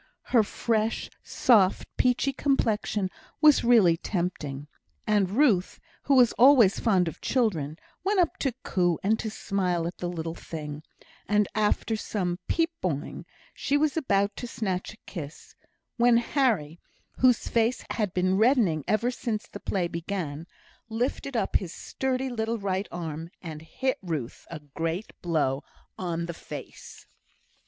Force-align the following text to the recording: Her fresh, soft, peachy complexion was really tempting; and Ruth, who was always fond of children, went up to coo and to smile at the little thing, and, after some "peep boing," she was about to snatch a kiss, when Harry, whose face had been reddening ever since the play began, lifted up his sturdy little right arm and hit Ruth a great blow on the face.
Her 0.33 0.41
fresh, 0.41 1.11
soft, 1.21 1.87
peachy 1.95 2.33
complexion 2.33 3.11
was 3.39 3.63
really 3.63 3.97
tempting; 3.97 4.67
and 5.05 5.29
Ruth, 5.29 5.79
who 6.01 6.15
was 6.15 6.33
always 6.39 6.79
fond 6.79 7.07
of 7.07 7.21
children, 7.21 7.77
went 8.03 8.19
up 8.19 8.35
to 8.39 8.53
coo 8.63 8.97
and 9.03 9.19
to 9.19 9.29
smile 9.29 9.85
at 9.85 9.99
the 9.99 10.09
little 10.09 10.33
thing, 10.33 10.81
and, 11.27 11.47
after 11.53 11.95
some 11.95 12.39
"peep 12.47 12.71
boing," 12.81 13.25
she 13.53 13.77
was 13.77 13.95
about 13.95 14.35
to 14.37 14.47
snatch 14.47 14.91
a 14.93 14.97
kiss, 15.05 15.53
when 15.97 16.17
Harry, 16.17 16.79
whose 17.19 17.47
face 17.47 17.85
had 17.91 18.11
been 18.11 18.37
reddening 18.39 18.83
ever 18.87 19.11
since 19.11 19.47
the 19.47 19.59
play 19.59 19.87
began, 19.87 20.47
lifted 20.89 21.37
up 21.37 21.57
his 21.57 21.75
sturdy 21.75 22.29
little 22.29 22.57
right 22.57 22.87
arm 22.91 23.29
and 23.39 23.61
hit 23.61 23.99
Ruth 24.01 24.47
a 24.49 24.61
great 24.75 25.13
blow 25.21 25.63
on 25.95 26.25
the 26.25 26.33
face. 26.33 27.05